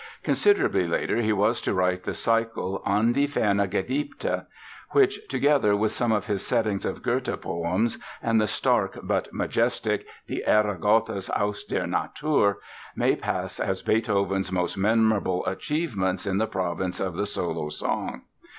Considerably 0.23 0.87
later 0.87 1.17
he 1.17 1.31
was 1.31 1.61
to 1.61 1.75
write 1.75 2.05
the 2.05 2.15
cycle 2.15 2.81
An 2.87 3.11
die 3.13 3.27
ferne 3.27 3.59
Geliebte, 3.69 4.47
which 4.93 5.27
together 5.27 5.75
with 5.75 5.91
some 5.91 6.11
of 6.11 6.25
his 6.25 6.43
settings 6.43 6.87
of 6.87 7.03
Goethe 7.03 7.39
poems 7.39 7.99
and 8.19 8.41
the 8.41 8.47
stark 8.47 8.97
but 9.03 9.31
majestic 9.31 10.07
Die 10.27 10.41
Ehre 10.47 10.79
Gottes 10.79 11.29
aus 11.39 11.63
der 11.65 11.85
Natur, 11.85 12.57
may 12.95 13.15
pass 13.15 13.59
as 13.59 13.83
Beethoven's 13.83 14.51
most 14.51 14.75
memorable 14.75 15.45
achievements 15.45 16.25
in 16.25 16.39
the 16.39 16.47
province 16.47 16.99
of 16.99 17.13
the 17.13 17.27
solo 17.27 17.69
song. 17.69 18.23